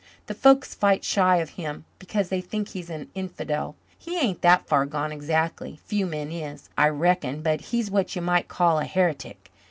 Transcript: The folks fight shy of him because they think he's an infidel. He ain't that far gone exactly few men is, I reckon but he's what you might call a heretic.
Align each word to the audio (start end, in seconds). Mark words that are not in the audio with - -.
The 0.25 0.33
folks 0.33 0.73
fight 0.73 1.03
shy 1.05 1.37
of 1.37 1.51
him 1.61 1.85
because 1.99 2.29
they 2.29 2.41
think 2.41 2.69
he's 2.69 2.89
an 2.89 3.11
infidel. 3.13 3.75
He 3.99 4.17
ain't 4.17 4.41
that 4.41 4.65
far 4.65 4.87
gone 4.87 5.11
exactly 5.11 5.77
few 5.85 6.07
men 6.07 6.31
is, 6.31 6.69
I 6.75 6.89
reckon 6.89 7.43
but 7.43 7.61
he's 7.61 7.91
what 7.91 8.15
you 8.15 8.21
might 8.23 8.47
call 8.47 8.79
a 8.79 8.85
heretic. 8.85 9.51